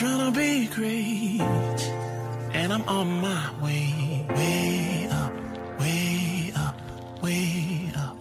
[0.00, 1.42] trying to be great,
[2.54, 5.32] and I'm on my way, way up,
[5.78, 8.16] way up, way up.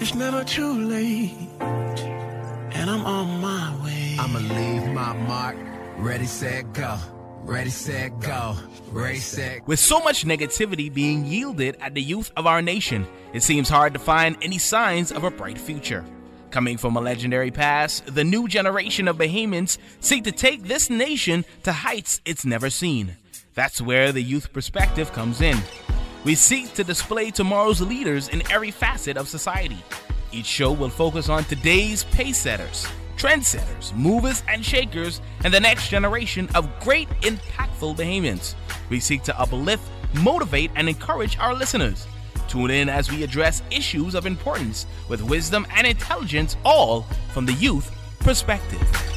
[0.00, 4.16] It's never too late, and I'm on my way.
[4.18, 5.58] I'ma leave my mark.
[5.98, 6.96] Ready, set, go.
[7.42, 8.56] Ready, set, go.
[8.92, 9.66] Ready, set.
[9.66, 13.92] With so much negativity being yielded at the youth of our nation, it seems hard
[13.92, 16.02] to find any signs of a bright future.
[16.54, 21.44] Coming from a legendary past, the new generation of Bahamians seek to take this nation
[21.64, 23.16] to heights it's never seen.
[23.54, 25.58] That's where the youth perspective comes in.
[26.22, 29.78] We seek to display tomorrow's leaders in every facet of society.
[30.30, 35.88] Each show will focus on today's pace setters, trendsetters, movers, and shakers, and the next
[35.88, 38.54] generation of great, impactful Bahamians.
[38.90, 39.82] We seek to uplift,
[40.22, 42.06] motivate, and encourage our listeners.
[42.48, 47.02] Tune in as we address issues of importance with wisdom and intelligence, all
[47.32, 47.90] from the youth
[48.20, 49.13] perspective.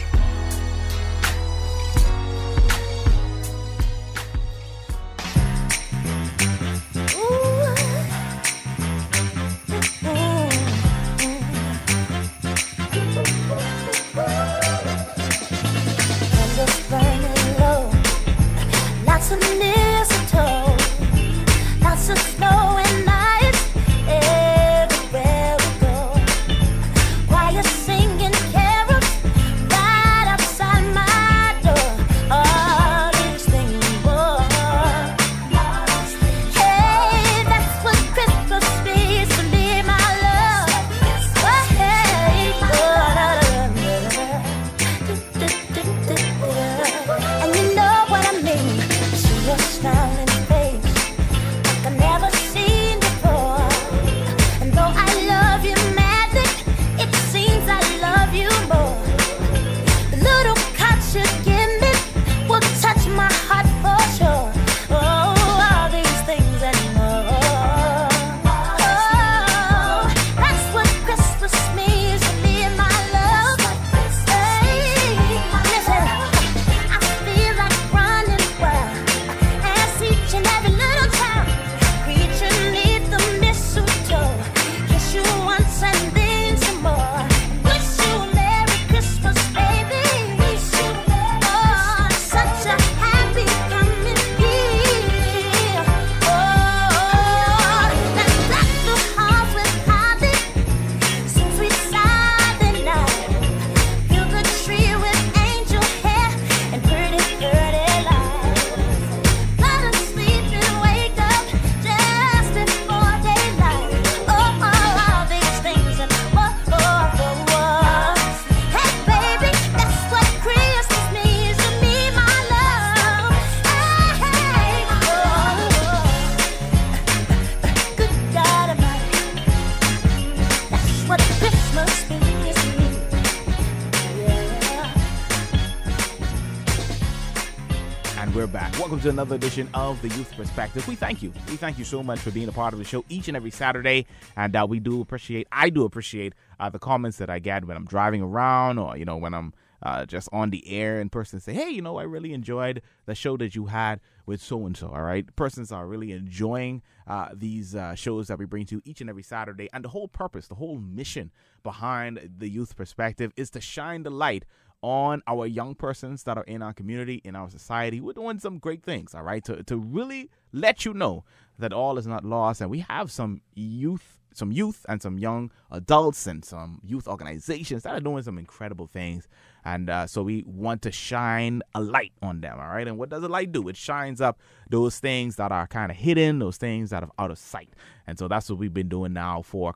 [139.07, 140.85] To another edition of the Youth Perspective.
[140.85, 141.31] We thank you.
[141.47, 143.51] We thank you so much for being a part of the show each and every
[143.51, 144.05] Saturday.
[144.35, 147.77] And uh, we do appreciate, I do appreciate uh, the comments that I get when
[147.77, 151.39] I'm driving around or, you know, when I'm uh, just on the air and person
[151.39, 154.75] say, hey, you know, I really enjoyed the show that you had with so and
[154.75, 154.87] so.
[154.87, 155.33] All right.
[155.37, 159.23] Persons are really enjoying uh, these uh, shows that we bring to each and every
[159.23, 159.69] Saturday.
[159.71, 161.31] And the whole purpose, the whole mission
[161.63, 164.43] behind the Youth Perspective is to shine the light
[164.81, 167.99] on our young persons that are in our community, in our society.
[167.99, 171.23] We're doing some great things, all right, to, to really let you know
[171.57, 172.61] that all is not lost.
[172.61, 177.83] And we have some youth, some youth and some young adults and some youth organizations
[177.83, 179.27] that are doing some incredible things.
[179.65, 182.87] And uh, so we want to shine a light on them, all right?
[182.87, 183.67] And what does a light do?
[183.67, 184.39] It shines up
[184.69, 187.73] those things that are kind of hidden, those things that are out of sight.
[188.05, 189.73] And so that's what we've been doing now for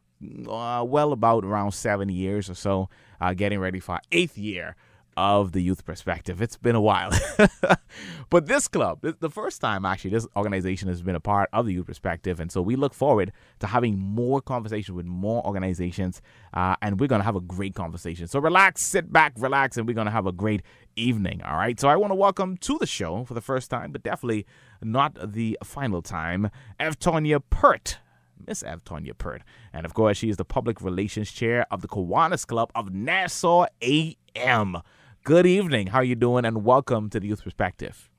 [0.48, 2.88] uh, well about around seven years or so,
[3.20, 4.76] uh, getting ready for our eighth year
[5.18, 6.42] of the youth perspective.
[6.42, 7.12] It's been a while.
[8.30, 11.74] but this club, the first time actually, this organization has been a part of the
[11.74, 12.40] youth perspective.
[12.40, 16.22] And so we look forward to having more conversations with more organizations.
[16.54, 18.28] Uh, and we're going to have a great conversation.
[18.28, 20.62] So relax, sit back, relax, and we're going to have a great
[20.96, 21.42] evening.
[21.44, 21.80] All right.
[21.80, 24.46] So I want to welcome to the show for the first time, but definitely
[24.82, 26.50] not the final time,
[26.80, 28.00] Evtonia Peart.
[28.48, 29.44] Miss Evtonia Peart.
[29.74, 33.66] And of course, she is the public relations chair of the Kiwanis Club of Nassau
[33.82, 34.78] AM.
[35.24, 35.94] Good evening.
[35.94, 36.46] How are you doing?
[36.46, 38.10] And welcome to the Youth Perspective.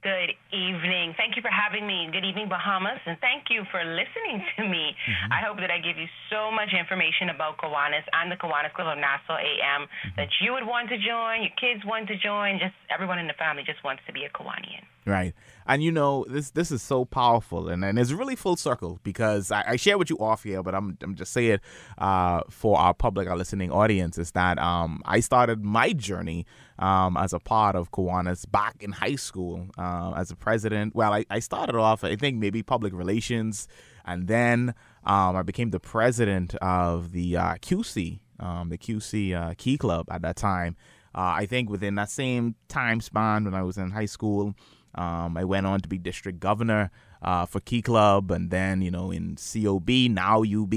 [0.00, 1.12] Good evening.
[1.20, 2.08] Thank you for having me.
[2.12, 4.96] Good evening, Bahamas, and thank you for listening to me.
[4.96, 5.32] Mm-hmm.
[5.32, 8.88] I hope that I give you so much information about Kiwanis and the Kiwanis Club
[8.88, 10.16] of Nassau AM mm-hmm.
[10.16, 13.36] that you would want to join, your kids want to join, just everyone in the
[13.36, 14.88] family just wants to be a Kiwanian.
[15.06, 15.34] Right.
[15.66, 19.52] And you know, this this is so powerful and, and it's really full circle because
[19.52, 21.60] I, I share with you off here, but I'm I'm just saying
[21.98, 26.46] uh, for our public, our listening audience, is that um, I started my journey
[26.78, 30.94] um, as a part of Kiwanis back in high school uh, as a president.
[30.94, 33.68] Well, I, I started off, I think, maybe public relations,
[34.06, 34.74] and then
[35.04, 40.06] um, I became the president of the uh, QC, um, the QC uh, Key Club
[40.10, 40.76] at that time.
[41.14, 44.54] Uh, I think within that same time span when I was in high school,
[44.94, 46.90] um, I went on to be district governor
[47.24, 50.74] uh, for Key Club, and then you know in COB, now UB,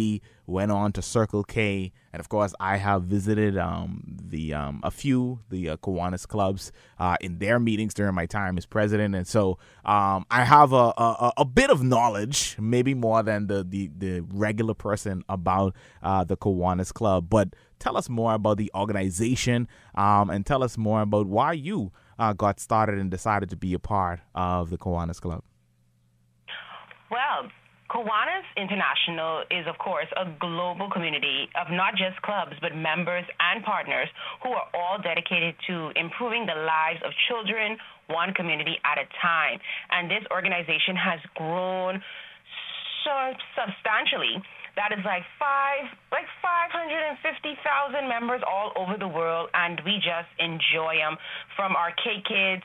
[0.47, 4.89] went on to Circle K, and of course I have visited um, the um, a
[4.89, 9.27] few the uh, Kiwanis clubs uh, in their meetings during my time as president, and
[9.27, 13.91] so um, I have a, a, a bit of knowledge, maybe more than the the,
[13.97, 17.49] the regular person about uh, the Kiwanis Club, but.
[17.79, 22.33] Tell us more about the organization um, and tell us more about why you uh,
[22.33, 25.43] got started and decided to be a part of the Kiwanis Club?
[27.09, 27.49] Well,
[27.89, 33.63] Kiwanis International is, of course, a global community of not just clubs, but members and
[33.63, 34.09] partners
[34.43, 37.77] who are all dedicated to improving the lives of children,
[38.07, 39.59] one community at a time.
[39.91, 42.03] And this organization has grown
[43.05, 44.43] so substantially
[44.77, 47.57] that is like five, like 550,000
[48.05, 51.17] members all over the world, and we just enjoy them.
[51.57, 52.63] From our K Kids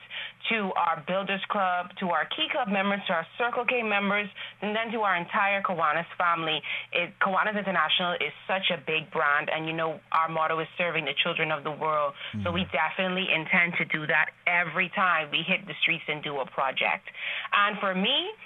[0.52, 4.28] to our Builders Club to our Key Club members to our Circle K members,
[4.60, 6.60] and then to our entire Kiwanis family.
[6.92, 11.08] It, Kiwanis International is such a big brand, and you know our motto is serving
[11.08, 12.12] the children of the world.
[12.36, 12.44] Mm-hmm.
[12.44, 16.44] So we definitely intend to do that every time we hit the streets and do
[16.44, 17.08] a project.
[17.56, 18.36] And for me,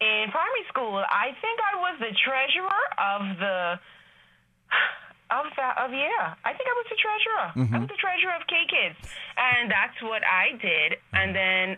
[0.00, 3.80] in primary school, I think I was the treasurer of the
[5.30, 6.34] of that of yeah.
[6.44, 7.46] I think I was the treasurer.
[7.56, 7.74] Mm-hmm.
[7.74, 8.98] I was the treasurer of K Kids,
[9.36, 11.00] and that's what I did.
[11.12, 11.76] And then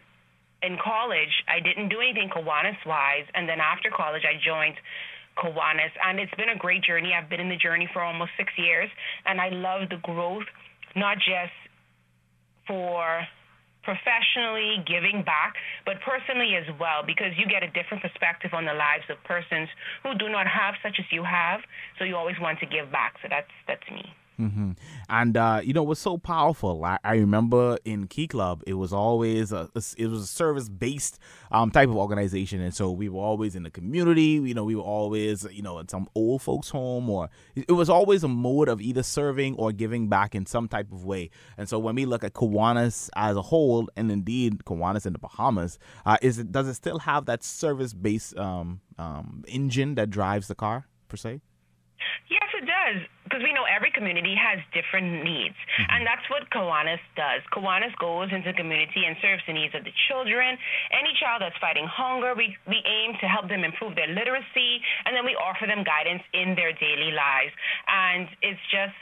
[0.62, 3.26] in college, I didn't do anything Kiwanis wise.
[3.34, 4.76] And then after college, I joined
[5.38, 7.14] Kiwanis, and it's been a great journey.
[7.14, 8.90] I've been in the journey for almost six years,
[9.24, 10.48] and I love the growth,
[10.96, 11.54] not just
[12.66, 13.22] for
[13.82, 15.54] professionally, giving back,
[15.88, 19.70] but personally as well, because you get a different perspective on the lives of persons
[20.02, 21.60] who do not have such as you have.
[21.98, 23.14] So you always want to give back.
[23.22, 24.04] So that's that's me.
[24.40, 24.72] Mm-hmm.
[25.08, 26.84] And uh, you know what's so powerful?
[26.84, 30.68] I, I, remember in Key Club, it was always a, a it was a service
[30.68, 31.18] based
[31.50, 34.40] um, type of organization, and so we were always in the community.
[34.44, 37.90] You know, we were always you know in some old folks' home, or it was
[37.90, 41.30] always a mode of either serving or giving back in some type of way.
[41.56, 45.18] And so when we look at Kiwanis as a whole, and indeed Kiwanis in the
[45.18, 50.10] Bahamas, uh, is it does it still have that service based um, um, engine that
[50.10, 51.40] drives the car per se?
[52.30, 53.02] Yes, it does.
[53.28, 55.54] Because we know every community has different needs.
[55.54, 55.92] Mm-hmm.
[55.92, 57.44] And that's what Kiwanis does.
[57.52, 60.56] Kiwanis goes into the community and serves the needs of the children.
[60.90, 65.12] Any child that's fighting hunger, we, we aim to help them improve their literacy, and
[65.14, 67.52] then we offer them guidance in their daily lives.
[67.86, 68.96] And it's just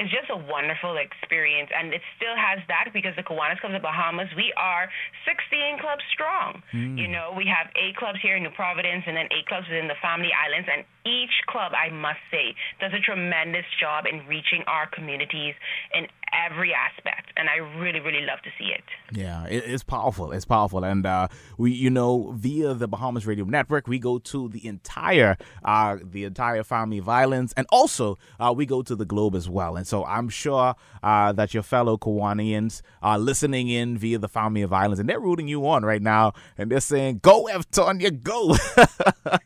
[0.00, 3.84] it's just a wonderful experience, and it still has that because the Kiwanis Club of
[3.84, 4.88] the Bahamas, we are
[5.28, 6.64] 16 clubs strong.
[6.72, 6.96] Mm.
[6.96, 9.92] You know, we have eight clubs here in New Providence, and then eight clubs within
[9.92, 14.64] the Family Islands, and each club, I must say, does a tremendous job in reaching
[14.64, 15.52] our communities
[15.92, 18.84] in every aspect, and I really, really love to see it.
[19.12, 20.32] Yeah, it, it's powerful.
[20.32, 21.28] It's powerful, and uh,
[21.58, 26.24] we, you know, via the Bahamas Radio Network, we go to the entire, uh, the
[26.24, 29.76] entire Family Islands, and also uh, we go to the globe as well.
[29.76, 34.64] And so I'm sure uh, that your fellow Kiwanians are listening in via the Family
[34.64, 38.56] Islands, and they're rooting you on right now, and they're saying, "Go, Evtonia, go!"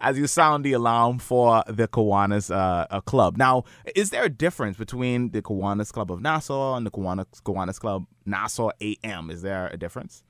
[0.00, 3.36] as you sound the alarm for the Kiwanis uh, club.
[3.36, 3.64] Now,
[3.94, 8.06] is there a difference between the Kiwanis Club of Nassau and the Kiwanis, Kiwanis Club
[8.26, 9.30] Nassau AM?
[9.30, 10.24] Is there a difference?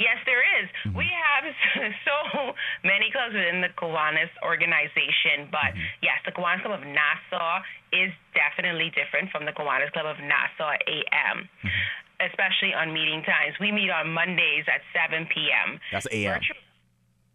[0.00, 0.66] Yes, there is.
[0.82, 0.98] Mm-hmm.
[0.98, 1.44] We have
[2.08, 6.02] so many clubs within the Kiwanis organization, but mm-hmm.
[6.02, 7.62] yes, the Kiwanis Club of Nassau
[7.92, 11.46] is definitely different from the Kiwanis Club of Nassau AM.
[11.46, 12.26] Mm-hmm.
[12.26, 13.54] Especially on meeting times.
[13.58, 15.78] We meet on Mondays at 7 p.m.
[15.90, 16.38] That's AM.
[16.38, 16.62] Virtu-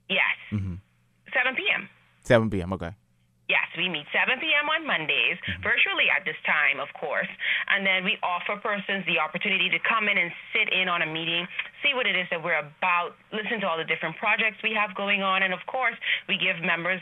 [0.09, 0.35] yes.
[0.51, 0.75] Mm-hmm.
[1.33, 1.89] 7 p.m.
[2.23, 2.71] 7 p.m.
[2.73, 2.91] Okay.
[3.47, 4.67] Yes, we meet 7 p.m.
[4.67, 5.63] on Mondays, mm-hmm.
[5.63, 7.31] virtually at this time, of course.
[7.71, 11.07] And then we offer persons the opportunity to come in and sit in on a
[11.07, 11.47] meeting,
[11.79, 14.91] see what it is that we're about, listen to all the different projects we have
[14.99, 15.43] going on.
[15.47, 15.95] And of course,
[16.27, 16.99] we give members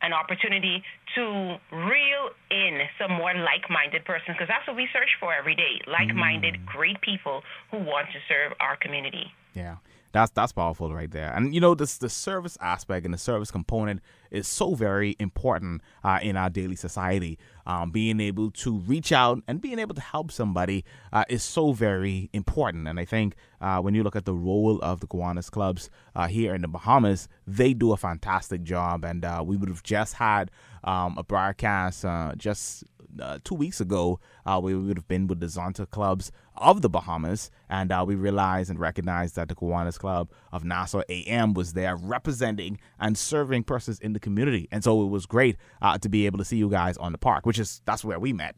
[0.00, 0.84] an opportunity
[1.16, 5.56] to reel in some more like minded persons because that's what we search for every
[5.56, 6.66] day like minded, mm.
[6.66, 7.42] great people
[7.72, 9.32] who want to serve our community.
[9.54, 9.76] Yeah.
[10.12, 13.50] That's that's powerful right there, and you know this the service aspect and the service
[13.50, 17.38] component is so very important uh, in our daily society.
[17.66, 21.72] Um, being able to reach out and being able to help somebody uh, is so
[21.72, 25.50] very important, and I think uh, when you look at the role of the Kiwanis
[25.50, 29.68] clubs uh, here in the Bahamas, they do a fantastic job, and uh, we would
[29.68, 30.50] have just had
[30.84, 32.84] um, a broadcast uh, just
[33.20, 36.88] uh, two weeks ago, uh, we would have been with the Zonta clubs of the
[36.88, 41.72] Bahamas, and uh, we realized and recognized that the Kiwanis Club of Nassau AM was
[41.72, 44.68] there representing and serving persons in the community.
[44.70, 47.18] And so it was great uh, to be able to see you guys on the
[47.18, 48.56] park, which is that's where we met.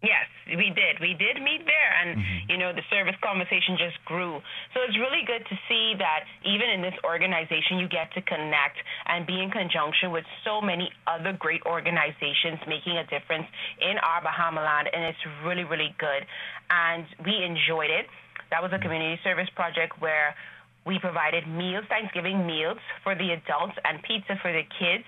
[0.00, 0.96] Yes, we did.
[0.96, 2.48] We did meet there, and mm-hmm.
[2.48, 4.40] you know the service conversation just grew.
[4.72, 8.80] So it's really good to see that even in this organization, you get to connect
[9.04, 13.44] and be in conjunction with so many other great organizations making a difference
[13.76, 16.24] in our Bahamaland, and it's really, really good.
[16.72, 18.08] And we enjoyed it.
[18.48, 20.32] That was a community service project where
[20.88, 25.04] we provided meals, Thanksgiving meals for the adults and pizza for the kids,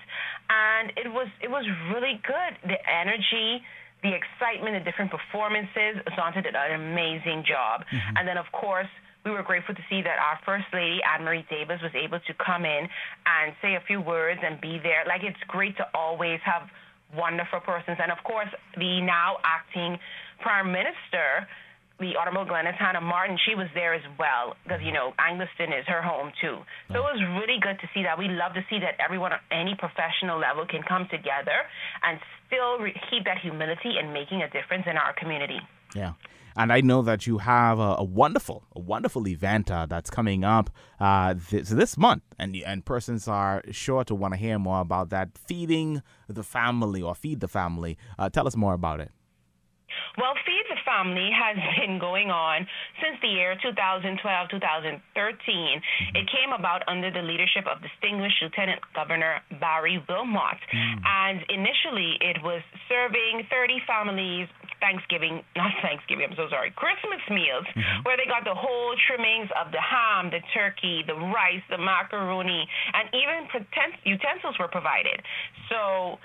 [0.53, 2.53] and it was it was really good.
[2.69, 3.65] The energy
[4.02, 6.02] the excitement, the different performances.
[6.18, 7.82] Zonta did an amazing job.
[7.87, 8.16] Mm-hmm.
[8.16, 8.90] And then, of course,
[9.25, 12.35] we were grateful to see that our First Lady, Anne Marie Davis, was able to
[12.44, 12.88] come in
[13.26, 15.04] and say a few words and be there.
[15.06, 16.68] Like, it's great to always have
[17.14, 17.99] wonderful persons.
[18.02, 19.99] And, of course, the now acting
[20.40, 21.47] Prime Minister
[22.02, 25.87] the Honorable Glenys Hanna Martin, she was there as well because, you know, Englerston is
[25.87, 26.59] her home too.
[26.90, 28.18] So it was really good to see that.
[28.18, 31.64] We love to see that everyone at any professional level can come together
[32.02, 35.61] and still re- keep that humility and making a difference in our community.
[35.94, 36.14] Yeah.
[36.54, 40.44] And I know that you have a, a wonderful, a wonderful event uh, that's coming
[40.44, 40.68] up
[41.00, 45.09] uh, this, this month, and and persons are sure to want to hear more about
[45.11, 45.30] that.
[45.38, 47.97] Feeding the family or feed the family.
[48.18, 49.11] Uh, tell us more about it.
[50.19, 52.66] Well, Feed the Family has been going on
[53.00, 54.16] since the year 2012
[54.50, 55.00] 2013.
[55.00, 56.16] Mm-hmm.
[56.16, 60.61] It came about under the leadership of distinguished Lieutenant Governor Barry Wilmot.
[60.73, 60.97] Mm.
[61.04, 64.49] And initially, it was serving 30 families
[64.83, 68.02] Thanksgiving, not Thanksgiving, I'm so sorry, Christmas meals, mm-hmm.
[68.02, 72.66] where they got the whole trimmings of the ham, the turkey, the rice, the macaroni,
[72.92, 73.47] and even
[74.02, 75.23] utensils were provided.
[75.71, 76.19] So,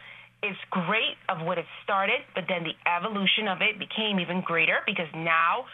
[0.43, 4.85] it's great of what it started, but then the evolution of it became even greater
[4.85, 5.65] because now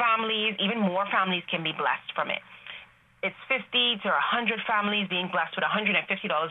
[0.00, 2.40] families, even more families, can be blessed from it.
[3.24, 3.64] It's 50
[4.04, 5.98] to 100 families being blessed with $150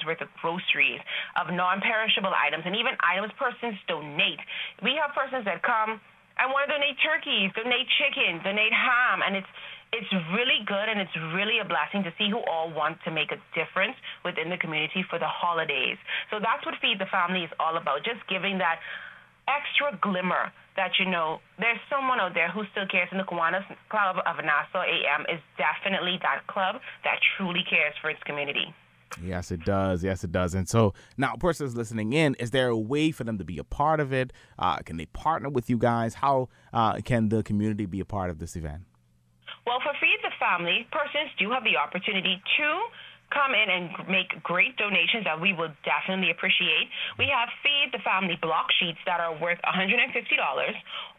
[0.05, 0.99] worth of groceries,
[1.39, 4.41] of non perishable items, and even items persons donate.
[4.83, 6.01] We have persons that come
[6.37, 9.51] and want to donate turkeys, donate chicken, donate ham, and it's
[9.95, 13.31] it's really good and it's really a blessing to see who all want to make
[13.31, 15.97] a difference within the community for the holidays.
[16.29, 18.79] So that's what Feed the Family is all about, just giving that
[19.47, 23.63] extra glimmer that you know there's someone out there who still cares and the Kiwanis
[23.89, 28.73] Club of Nassau AM is definitely that club that truly cares for its community.
[29.23, 30.03] Yes, it does.
[30.03, 30.53] Yes, it does.
[30.55, 33.63] And so now, persons listening in, is there a way for them to be a
[33.63, 34.33] part of it?
[34.59, 36.15] Uh, can they partner with you guys?
[36.15, 38.81] How uh, can the community be a part of this event?
[39.65, 42.67] Well, for Feed the Family, persons do have the opportunity to
[43.33, 46.85] come in and make great donations that we will definitely appreciate.
[47.17, 50.05] We have Feed the Family block sheets that are worth $150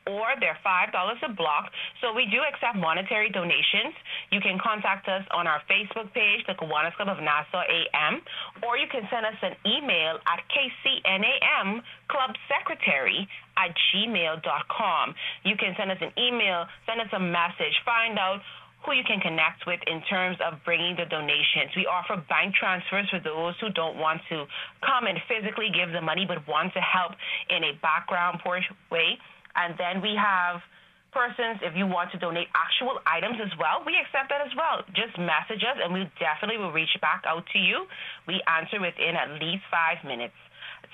[0.07, 1.75] or they're $5 a block.
[2.01, 3.99] So we do accept monetary donations.
[4.31, 8.23] You can contact us on our Facebook page, the Kiwanis Club of Nassau AM,
[8.63, 13.27] or you can send us an email at KCNAM Club Secretary
[13.57, 15.15] at gmail.com.
[15.45, 18.41] You can send us an email, send us a message, find out
[18.85, 21.75] who you can connect with in terms of bringing the donations.
[21.75, 24.47] We offer bank transfers for those who don't want to
[24.87, 27.13] come and physically give the money but want to help
[27.51, 29.19] in a background way.
[29.57, 30.63] And then we have
[31.11, 34.85] persons, if you want to donate actual items as well, we accept that as well.
[34.95, 37.89] Just message us and we definitely will reach back out to you.
[38.29, 40.37] We answer within at least five minutes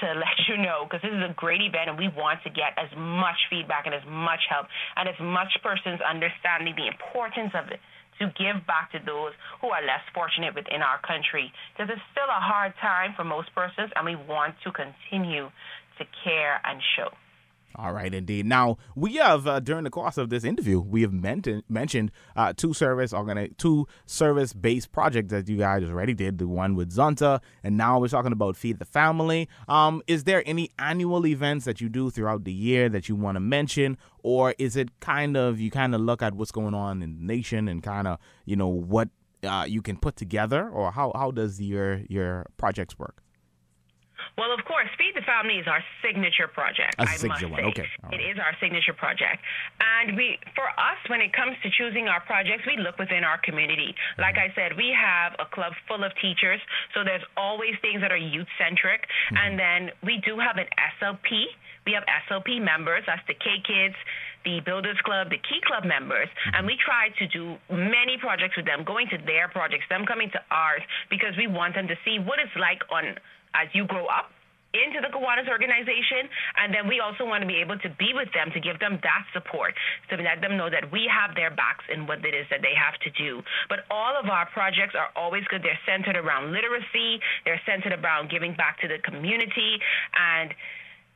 [0.00, 2.72] to let you know because this is a great event and we want to get
[2.78, 7.68] as much feedback and as much help and as much persons understanding the importance of
[7.68, 7.80] it
[8.18, 12.28] to give back to those who are less fortunate within our country because it's still
[12.28, 15.48] a hard time for most persons and we want to continue
[15.98, 17.08] to care and show.
[17.76, 18.46] All right, indeed.
[18.46, 22.52] Now we have uh, during the course of this interview, we have mentioned mentioned uh,
[22.54, 26.38] two service organi- two service based projects that you guys already did.
[26.38, 29.48] The one with Zonta, and now we're talking about Feed the Family.
[29.68, 33.36] Um, is there any annual events that you do throughout the year that you want
[33.36, 37.02] to mention, or is it kind of you kind of look at what's going on
[37.02, 39.08] in the nation and kind of you know what
[39.44, 43.22] uh, you can put together, or how how does your your projects work?
[44.38, 46.94] Well, of course, Feed the Family is our signature project.
[46.98, 47.72] A I signature must one.
[47.74, 47.82] say.
[47.82, 47.88] Okay.
[48.10, 48.20] Right.
[48.20, 49.40] is our signature project.
[49.80, 53.38] And we for us when it comes to choosing our projects, we look within our
[53.38, 53.94] community.
[54.18, 54.50] Like Mm-hmm.
[54.50, 56.60] I said, we have a club full of teachers,
[56.94, 59.02] so there's always things that are youth centric.
[59.04, 59.36] Mm-hmm.
[59.36, 60.66] And then we do have an
[60.98, 61.44] SLP.
[61.84, 63.96] We have SLP members, that's the K Kids,
[64.44, 66.54] the Builders Club, the Key Club members, Mm-hmm.
[66.56, 70.30] and we try to do many projects with them, going to their projects, them coming
[70.30, 73.18] to ours, because we want them to see what it's like on
[73.54, 74.30] as you grow up
[74.72, 78.32] into the Kiwanis organization, and then we also want to be able to be with
[78.32, 79.74] them to give them that support,
[80.08, 82.72] to let them know that we have their backs in what it is that they
[82.72, 83.42] have to do.
[83.68, 85.62] But all of our projects are always good.
[85.62, 87.20] They're centered around literacy.
[87.44, 89.76] They're centered around giving back to the community,
[90.16, 90.54] and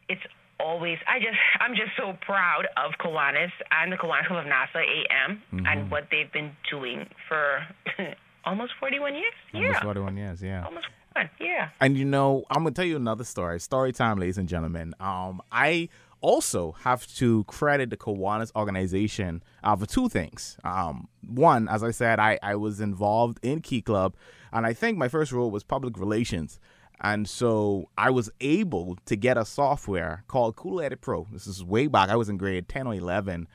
[0.09, 0.23] it's
[0.61, 4.79] always I just I'm just so proud of Kiwanis and the Kiwanis Club of Nassau
[4.81, 5.91] AM and mm-hmm.
[5.91, 7.61] what they've been doing for
[8.45, 9.35] almost 41 years.
[9.55, 10.65] Almost yeah, 41 years, yeah.
[10.65, 10.87] almost
[11.41, 11.71] Yeah.
[11.81, 13.61] And you know, I'm gonna tell you another story.
[13.61, 14.95] Story time, ladies and gentlemen.
[15.01, 15.89] Um, I
[16.21, 20.57] also have to credit the Kiwanis organization uh, for two things.
[20.65, 24.15] Um, one, as I said, I, I was involved in Key Club,
[24.53, 26.59] and I think my first role was public relations.
[27.01, 31.27] And so I was able to get a software called Cool Edit Pro.
[31.31, 32.09] This is way back.
[32.09, 33.47] I was in grade 10 or 11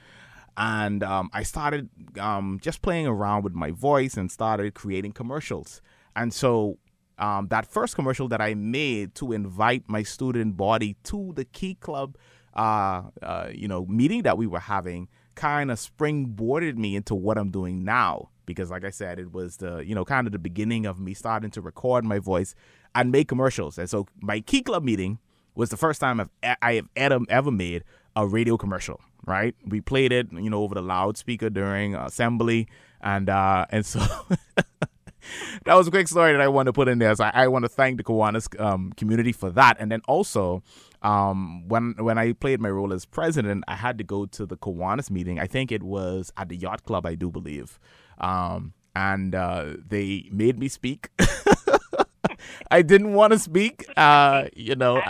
[0.57, 1.89] and um, I started
[2.19, 5.81] um, just playing around with my voice and started creating commercials.
[6.15, 6.77] And so
[7.21, 11.75] um, that first commercial that I made to invite my student body to the Key
[11.75, 12.17] Club,
[12.55, 17.37] uh, uh, you know, meeting that we were having, kind of springboarded me into what
[17.37, 18.29] I'm doing now.
[18.47, 21.13] Because, like I said, it was the you know kind of the beginning of me
[21.13, 22.55] starting to record my voice
[22.95, 23.77] and make commercials.
[23.77, 25.19] And so my Key Club meeting
[25.53, 27.83] was the first time I've I have ever made
[28.15, 28.99] a radio commercial.
[29.27, 29.53] Right?
[29.63, 32.67] We played it, you know, over the loudspeaker during assembly,
[32.99, 34.01] and uh, and so
[35.65, 37.13] that was a quick story that I want to put in there.
[37.15, 40.63] So I, I want to thank the Kiwanis um, community for that, and then also
[41.01, 44.57] um, when when I played my role as president, I had to go to the
[44.57, 45.39] Kiwanis meeting.
[45.39, 47.79] I think it was at the yacht club, I do believe,
[48.19, 51.09] um, and uh, they made me speak.
[52.71, 55.01] I didn't want to speak, uh, you know,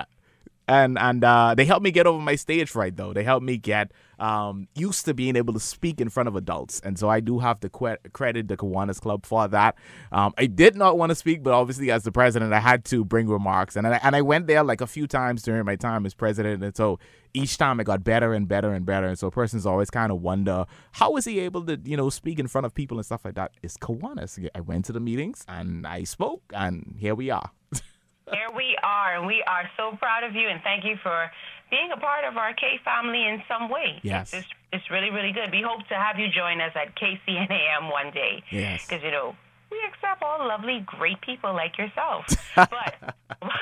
[0.67, 2.95] and and uh, they helped me get over my stage fright.
[2.95, 6.35] Though they helped me get um, used to being able to speak in front of
[6.35, 9.75] adults, and so I do have to que- credit the Kiwanis Club for that.
[10.11, 13.03] Um, I did not want to speak, but obviously as the president, I had to
[13.03, 16.05] bring remarks, and I, and I went there like a few times during my time
[16.05, 16.99] as president, and so
[17.33, 20.21] each time it got better and better and better, and so persons always kind of
[20.21, 23.25] wonder how is he able to you know speak in front of people and stuff
[23.25, 23.51] like that.
[23.63, 24.47] It's Kiwanis.
[24.55, 27.51] I went to the meetings and I spoke, and here we are.
[28.31, 31.29] Here we are, and we are so proud of you, and thank you for
[31.69, 33.99] being a part of our K family in some way.
[34.03, 34.33] Yes.
[34.33, 35.51] It's, it's really, really good.
[35.51, 38.43] We hope to have you join us at KCNAM one day.
[38.51, 38.85] Yes.
[38.87, 39.35] Because, you know,
[39.71, 42.25] we accept all lovely, great people like yourself.
[42.55, 43.15] but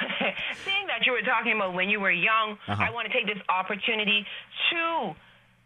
[0.65, 2.83] seeing that you were talking about when you were young, Uh-huh.
[2.83, 4.25] I want to take this opportunity
[4.71, 5.13] to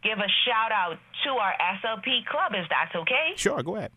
[0.03, 3.33] give a shout out to our SLP club, if that's okay.
[3.37, 3.91] Sure, go ahead.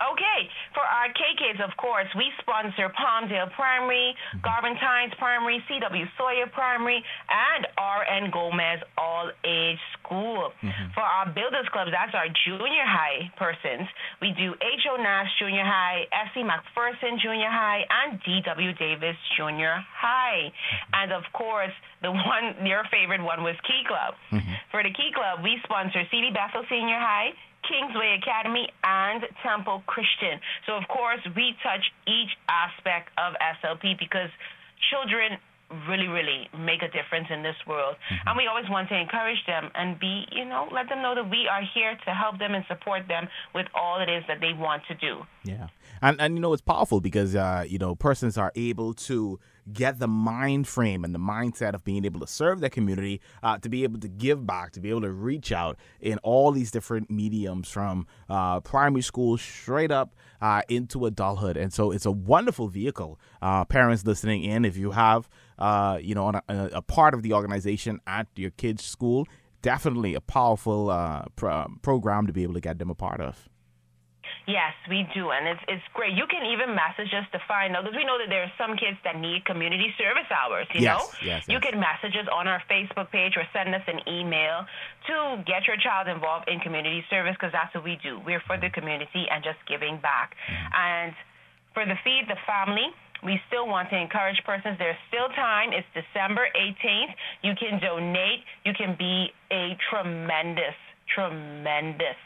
[0.00, 4.40] Okay, for our K Kids, of course, we sponsor Palmdale Primary, mm-hmm.
[4.40, 6.04] Garvin Tynes Primary, C.W.
[6.16, 8.32] Sawyer Primary, and R.N.
[8.32, 10.56] Gomez All Age School.
[10.64, 10.96] Mm-hmm.
[10.96, 13.88] For our Builders Club, that's our junior high persons.
[14.24, 14.96] We do H.O.
[14.96, 16.40] Nash Junior High, S.C.
[16.48, 18.72] McPherson Junior High, and D.W.
[18.80, 20.48] Davis Junior High.
[20.48, 20.96] Mm-hmm.
[20.96, 24.16] And of course, the one, your favorite one was Key Club.
[24.70, 26.30] For the Key Club, we sponsor C.V.
[26.32, 27.36] Bethel Senior High,
[27.68, 30.40] Kingsway Academy, and Temple Christian.
[30.66, 34.30] So, of course, we touch each aspect of SLP because
[34.90, 35.38] children
[35.88, 37.94] really, really make a difference in this world.
[38.26, 41.30] And we always want to encourage them and be, you know, let them know that
[41.30, 44.52] we are here to help them and support them with all it is that they
[44.52, 45.22] want to do.
[45.44, 45.68] Yeah.
[46.02, 49.38] And and you know it's powerful because uh you know persons are able to
[49.72, 53.58] get the mind frame and the mindset of being able to serve their community, uh,
[53.58, 56.70] to be able to give back, to be able to reach out in all these
[56.70, 61.56] different mediums from uh, primary school straight up uh, into adulthood.
[61.56, 63.18] And so it's a wonderful vehicle.
[63.42, 65.28] Uh, parents listening in, if you have
[65.58, 69.26] uh, you know a, a part of the organization at your kid's school,
[69.62, 73.48] definitely a powerful uh, pro- program to be able to get them a part of.
[74.50, 76.18] Yes, we do, and it's it's great.
[76.18, 78.74] You can even message us to find out because we know that there are some
[78.76, 80.66] kids that need community service hours.
[80.74, 81.70] You Yes, know, yes, you yes.
[81.70, 84.66] can message us on our Facebook page or send us an email
[85.06, 88.18] to get your child involved in community service because that's what we do.
[88.26, 88.80] We're for the mm-hmm.
[88.80, 90.34] community and just giving back.
[90.50, 90.74] Mm-hmm.
[90.74, 91.14] And
[91.74, 92.90] for the feed the family.
[93.22, 94.78] We still want to encourage persons.
[94.78, 95.76] There's still time.
[95.76, 97.12] It's December 18th.
[97.42, 98.40] You can donate.
[98.64, 100.72] You can be a tremendous,
[101.14, 102.16] tremendous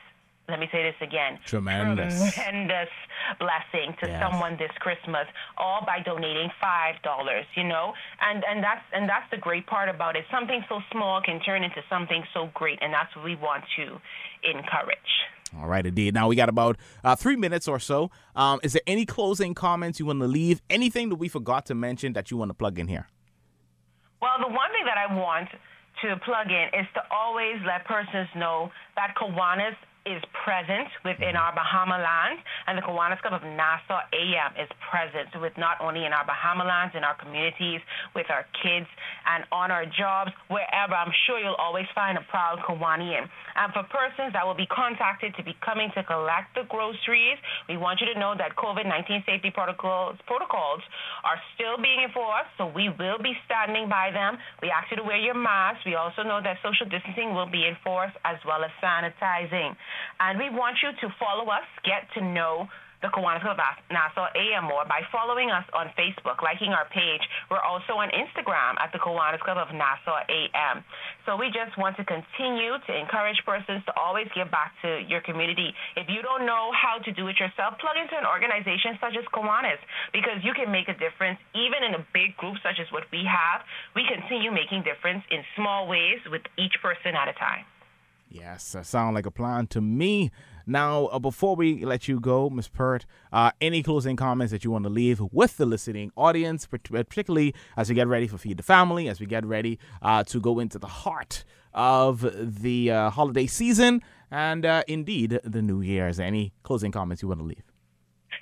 [0.49, 1.39] let me say this again.
[1.47, 2.35] Tremendous.
[2.35, 2.89] Tremendous
[3.39, 4.23] blessing to Yes.
[4.23, 5.27] someone this Christmas,
[5.57, 7.47] all by donating five dollars.
[7.55, 10.25] You know, and and that's and that's the great part about it.
[10.31, 14.01] Something so small can turn into something so great, and that's what we want to
[14.43, 14.99] encourage.
[15.57, 16.15] All right, indeed.
[16.15, 18.11] Now we got about uh, three minutes or so.
[18.35, 20.61] Um, is there any closing comments you want to leave?
[20.69, 23.09] Anything that we forgot to mention that you want to plug in here?
[24.21, 25.49] Well, the one thing that I want
[26.03, 31.57] to plug in is to always let persons know that Kiwanis is present within our
[31.57, 36.13] Bahama lands, and the Kiwanis Club of Nassau AM is present with not only in
[36.13, 37.81] our Bahama lands, in our communities,
[38.13, 38.85] with our kids,
[39.25, 40.93] and on our jobs, wherever.
[40.93, 43.25] I'm sure you'll always find a proud Kiwanian.
[43.57, 47.81] And for persons that will be contacted to be coming to collect the groceries, we
[47.81, 50.85] want you to know that COVID-19 safety protocols protocols
[51.25, 54.37] are still being enforced, so we will be standing by them.
[54.61, 55.81] We ask you to wear your mask.
[55.89, 59.73] We also know that social distancing will be enforced as well as sanitizing.
[60.21, 62.69] And we want you to follow us, get to know
[63.05, 67.21] the Kiwanis Club of Nassau AM more by following us on Facebook, liking our page.
[67.53, 70.81] We're also on Instagram at the Kiwanis Club of Nassau AM.
[71.29, 75.21] So we just want to continue to encourage persons to always give back to your
[75.21, 75.77] community.
[76.01, 79.29] If you don't know how to do it yourself, plug into an organization such as
[79.37, 79.85] Kiwanis
[80.17, 83.29] because you can make a difference even in a big group such as what we
[83.29, 83.61] have.
[83.93, 87.69] We continue making difference in small ways with each person at a time.
[88.35, 90.33] Yes, that like a plan to me.
[90.67, 92.67] Now, uh, before we let you go, Ms.
[92.67, 97.55] Peart, uh, any closing comments that you want to leave with the listening audience, particularly
[97.77, 100.59] as we get ready for Feed the Family, as we get ready uh, to go
[100.59, 101.45] into the heart
[101.75, 102.27] of
[102.63, 106.19] the uh, holiday season, and uh, indeed the New Year's.
[106.19, 107.63] Any closing comments you want to leave?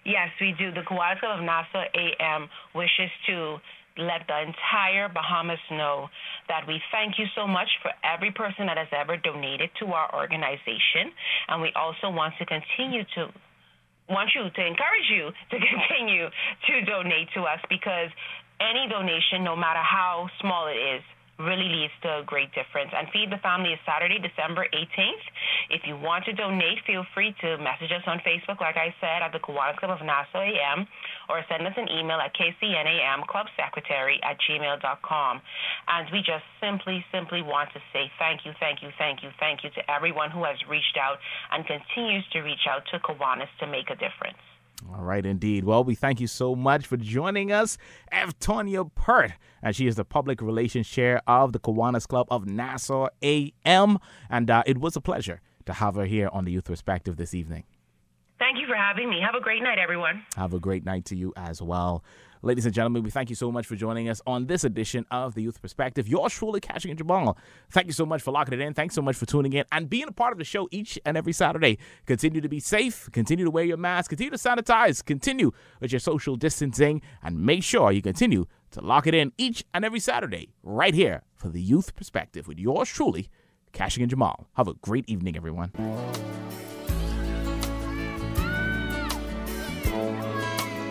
[0.07, 0.73] Yes, we do.
[0.73, 3.59] The Kiwanis Club of Nassau AM wishes to
[3.99, 6.09] let the entire Bahamas know
[6.49, 10.09] that we thank you so much for every person that has ever donated to our
[10.15, 11.13] organization.
[11.49, 13.33] And we also want to continue to
[14.09, 18.11] want you to encourage you to continue to donate to us because
[18.61, 21.03] any donation, no matter how small it is,
[21.41, 22.93] really leads to a great difference.
[22.95, 25.25] And Feed the Family is Saturday, December 18th.
[25.71, 29.25] If you want to donate, feel free to message us on Facebook, like I said,
[29.25, 30.87] at the Kiwanis Club of Nassau AM,
[31.33, 35.41] or send us an email at kcnamclubsecretary at gmail.com.
[35.89, 39.65] And we just simply, simply want to say thank you, thank you, thank you, thank
[39.65, 41.17] you to everyone who has reached out
[41.51, 44.39] and continues to reach out to Kiwanis to make a difference.
[44.91, 45.65] All right, indeed.
[45.65, 47.79] Well, we thank you so much for joining us,
[48.13, 53.09] Evtonia Peart, and she is the public relations chair of the Kiwanis Club of Nassau
[53.23, 53.99] AM.
[54.29, 57.33] And uh, it was a pleasure to have her here on the Youth Perspective this
[57.33, 57.65] evening.
[58.43, 59.21] Thank you for having me.
[59.21, 60.27] Have a great night, everyone.
[60.35, 62.03] Have a great night to you as well.
[62.43, 65.35] Ladies and gentlemen, we thank you so much for joining us on this edition of
[65.37, 66.09] the Youth Perspective.
[66.09, 67.39] Yours truly, Keshagen Jamal.
[67.71, 68.75] Thank you so much for locking it in.
[68.75, 71.17] Thanks so much for tuning in and being a part of the show each and
[71.17, 71.79] every Saturday.
[72.05, 76.01] Continue to be safe, continue to wear your mask, continue to sanitize, continue with your
[76.01, 80.49] social distancing, and make sure you continue to lock it in each and every Saturday
[80.65, 83.29] right here for the Youth Perspective with yours truly,
[83.73, 84.49] Keshagen Jamal.
[84.55, 85.71] Have a great evening, everyone.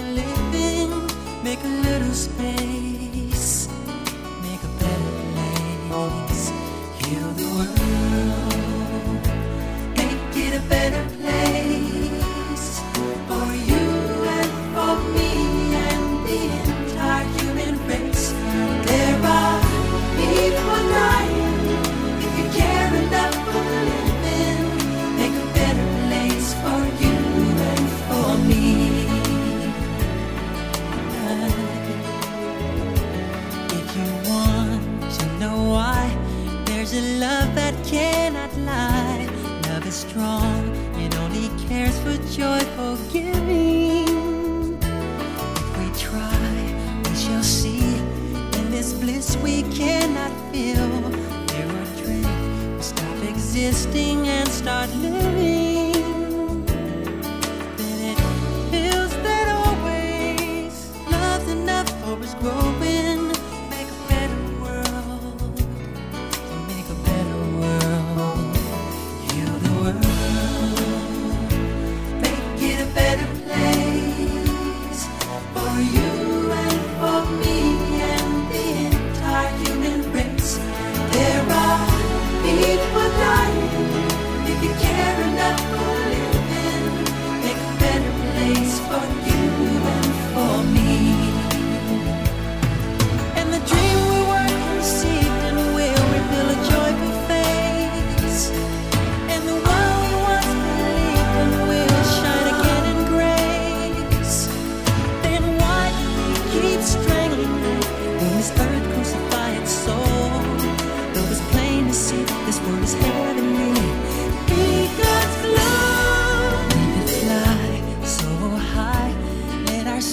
[0.00, 0.90] the living.
[1.42, 3.68] Make a little space,
[4.42, 6.29] make a better place.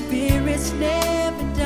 [0.08, 1.57] Spirit's never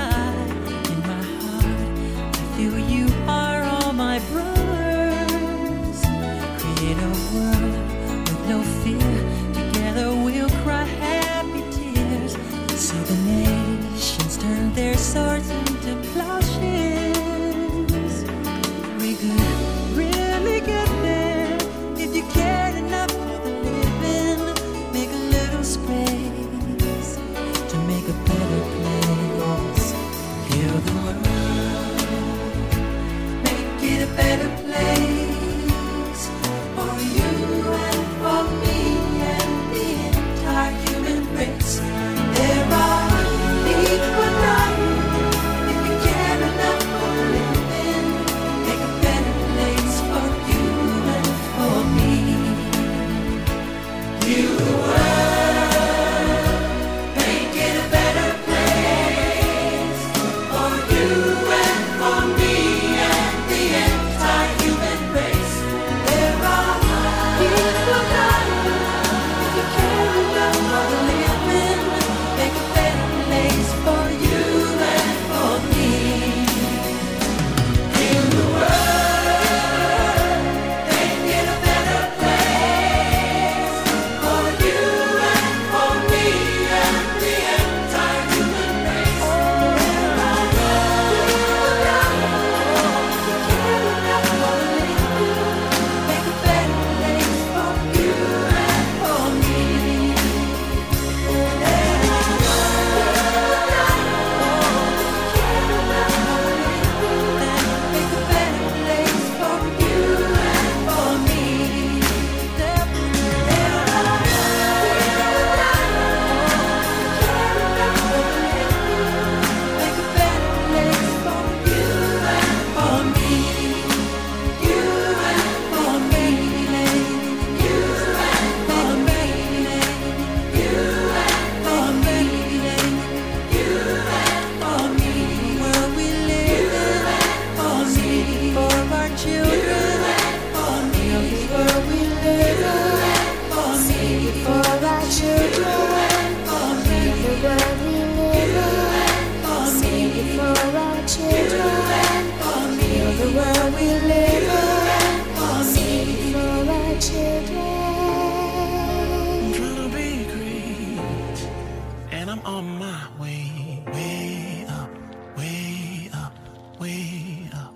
[162.44, 164.90] On my way, way up,
[165.38, 166.34] way up,
[166.80, 167.76] way up.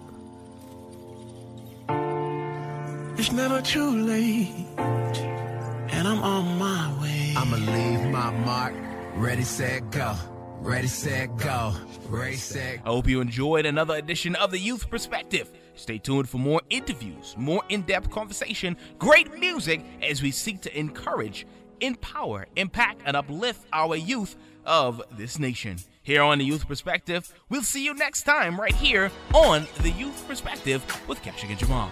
[3.19, 7.35] It's never too late, and I'm on my way.
[7.37, 8.73] I'ma leave my mark,
[9.17, 10.15] ready, set, go.
[10.61, 11.73] Ready, set, go.
[12.09, 12.79] Ready, set.
[12.85, 15.51] I hope you enjoyed another edition of The Youth Perspective.
[15.75, 20.75] Stay tuned for more interviews, more in depth conversation, great music as we seek to
[20.75, 21.45] encourage,
[21.81, 25.77] empower, impact, and uplift our youth of this nation.
[26.03, 30.27] Here on the Youth Perspective, we'll see you next time right here on the Youth
[30.27, 31.89] Perspective with Keshagen Jamal.